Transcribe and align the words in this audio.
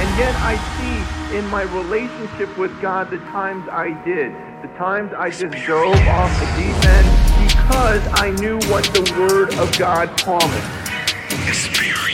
And 0.00 0.08
yet 0.18 0.34
I 0.36 0.54
see 0.76 1.36
in 1.36 1.46
my 1.48 1.62
relationship 1.62 2.56
with 2.56 2.80
God 2.80 3.10
the 3.10 3.18
times 3.18 3.68
I 3.68 3.90
did, 4.04 4.32
the 4.62 4.68
times 4.78 5.12
I 5.12 5.30
just 5.30 5.66
dove 5.66 5.96
off 6.08 6.30
the 6.38 6.46
deep 6.56 6.84
end 6.86 7.08
because 7.48 8.06
I 8.12 8.30
knew 8.40 8.58
what 8.70 8.84
the 8.84 9.02
Word 9.18 9.52
of 9.54 9.76
God 9.76 10.16
promised. 10.18 12.07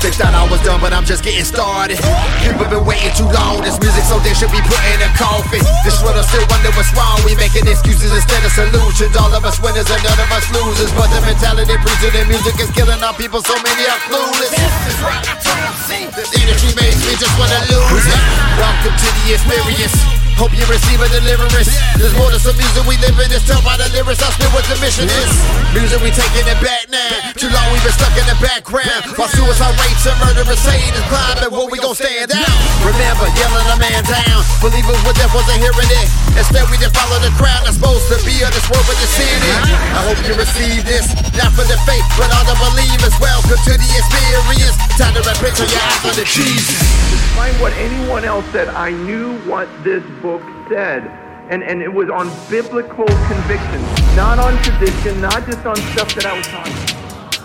They 0.00 0.08
thought 0.16 0.32
I 0.32 0.48
was 0.48 0.64
done, 0.64 0.80
but 0.80 0.96
I'm 0.96 1.04
just 1.04 1.20
getting 1.20 1.44
started. 1.44 2.00
People 2.40 2.64
been 2.72 2.88
waiting 2.88 3.12
too 3.12 3.28
long. 3.36 3.60
This 3.60 3.76
music, 3.84 4.00
so 4.08 4.16
they 4.24 4.32
should 4.32 4.48
be 4.48 4.64
put 4.64 4.80
in 4.96 4.98
a 5.04 5.12
coffin. 5.12 5.60
This 5.84 6.00
world 6.00 6.16
still 6.24 6.40
wonder 6.48 6.72
what's 6.72 6.88
wrong. 6.96 7.20
We 7.20 7.36
making 7.36 7.68
excuses 7.68 8.08
instead 8.08 8.40
of 8.40 8.48
solutions. 8.48 9.12
All 9.20 9.28
of 9.28 9.44
us 9.44 9.60
winners 9.60 9.92
and 9.92 10.00
none 10.00 10.16
of 10.16 10.32
us 10.32 10.48
losers. 10.56 10.88
But 10.96 11.12
the 11.12 11.20
mentality 11.20 11.76
preaching 11.84 12.16
the 12.16 12.24
music 12.32 12.56
is 12.56 12.72
killing 12.72 12.96
our 13.04 13.12
people. 13.12 13.44
So 13.44 13.52
many 13.60 13.84
are 13.92 14.00
clueless. 14.08 14.48
This 14.56 14.76
is 14.88 14.96
what 15.04 15.20
I'm 15.20 15.36
trying 15.36 15.68
to 15.68 15.84
see. 15.84 16.04
This 16.16 16.32
industry 16.32 16.72
makes 16.80 16.96
me 17.04 17.12
just 17.20 17.36
wanna 17.36 17.60
lose 17.68 18.08
it. 18.08 18.20
Welcome 18.56 18.96
to 18.96 19.08
the 19.20 19.36
experience. 19.36 20.00
Hope 20.40 20.56
you 20.56 20.64
receive 20.72 20.96
a 20.96 21.08
deliverance. 21.12 21.68
There's 22.00 22.16
more 22.16 22.32
to 22.32 22.40
some 22.40 22.56
music 22.56 22.80
we 22.88 22.96
live 23.04 23.12
in. 23.20 23.28
It's 23.28 23.44
tough 23.44 23.60
by 23.60 23.76
the 23.76 23.84
lyrics. 23.92 24.24
I 24.24 24.32
spit 24.32 24.48
what 24.56 24.64
the 24.64 24.80
mission 24.80 25.04
is. 25.04 25.32
Music 25.76 26.00
we 26.00 26.08
taking 26.08 26.48
it 26.48 26.56
back 26.64 26.88
now. 26.88 27.36
Too 27.36 27.52
long 27.52 27.68
we've 27.68 27.84
been 27.84 27.92
stuck 27.92 28.16
in 28.16 28.24
the 28.24 28.40
background. 28.40 29.04
While 29.20 29.28
suicide 29.28 29.76
rates 30.00 30.08
and 30.08 30.18
murderous 30.20 30.60
Satan 30.64 31.02
climbing, 31.08 31.52
where 31.52 31.68
we 31.68 31.78
gon' 31.78 31.94
stand 31.94 32.32
out? 32.32 32.56
Remember, 32.80 33.28
yelling 33.36 33.68
a 33.68 33.76
man 33.76 34.02
down. 34.04 34.40
Believers 34.60 34.96
with 35.04 35.16
death 35.16 35.32
wasn't 35.34 35.60
hearing 35.60 35.90
it. 36.00 36.08
Instead, 36.36 36.64
we 36.70 36.76
didn't 36.80 36.96
follow 36.96 37.20
the 37.20 37.32
crowd. 37.36 37.64
That's 37.64 37.76
supposed 37.76 38.08
to 38.08 38.16
be 38.24 38.40
of 38.40 38.52
this 38.52 38.64
world, 38.72 38.84
but 38.88 38.96
it's 38.96 39.20
in 39.20 39.28
it. 39.28 39.60
I 39.92 40.00
hope 40.08 40.20
you 40.24 40.34
receive 40.36 40.84
this. 40.84 41.12
Not 41.36 41.52
for 41.52 41.64
the 41.68 41.76
faith, 41.84 42.04
but 42.16 42.32
all 42.32 42.46
the 42.48 42.56
believers. 42.56 43.12
Welcome 43.20 43.60
to 43.60 43.72
the 43.76 43.90
experience. 43.92 44.76
Time 44.96 45.12
to 45.16 45.22
repent 45.24 45.60
on 45.60 45.68
your 45.68 45.84
eyes 45.84 46.04
on 46.08 46.14
the 46.16 46.26
Jesus. 46.28 46.80
Despite 47.12 47.56
what 47.60 47.72
anyone 47.76 48.24
else 48.24 48.46
said, 48.52 48.68
I 48.68 48.90
knew 48.90 49.36
what 49.44 49.68
this 49.84 50.04
book 50.22 50.42
said. 50.68 51.04
And, 51.50 51.64
and 51.64 51.82
it 51.82 51.92
was 51.92 52.08
on 52.08 52.30
biblical 52.48 53.10
conviction, 53.26 53.82
not 54.14 54.38
on 54.38 54.54
tradition, 54.62 55.20
not 55.20 55.44
just 55.46 55.66
on 55.66 55.76
stuff 55.92 56.14
that 56.14 56.24
I 56.24 56.36
was 56.36 56.46
talking 56.46 56.89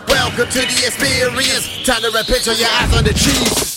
Welcome 0.08 0.50
to 0.50 0.60
the 0.60 0.86
experience. 0.88 1.86
Time 1.86 2.02
to 2.02 2.12
on 2.48 2.58
your 2.58 2.70
eyes 2.70 2.98
on 2.98 3.04
the 3.04 3.14
Jesus. 3.14 3.75